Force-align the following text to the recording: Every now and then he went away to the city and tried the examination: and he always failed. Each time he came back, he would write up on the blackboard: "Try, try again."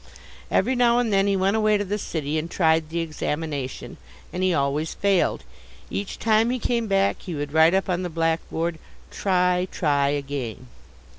Every 0.49 0.73
now 0.75 0.97
and 0.97 1.13
then 1.13 1.27
he 1.27 1.35
went 1.37 1.55
away 1.55 1.77
to 1.77 1.85
the 1.85 1.99
city 1.99 2.39
and 2.39 2.49
tried 2.49 2.89
the 2.89 3.01
examination: 3.01 3.97
and 4.33 4.41
he 4.41 4.51
always 4.51 4.95
failed. 4.95 5.43
Each 5.91 6.17
time 6.17 6.49
he 6.49 6.57
came 6.57 6.87
back, 6.87 7.21
he 7.21 7.35
would 7.35 7.53
write 7.53 7.75
up 7.75 7.87
on 7.87 8.01
the 8.01 8.09
blackboard: 8.09 8.79
"Try, 9.11 9.67
try 9.69 10.07
again." 10.07 10.65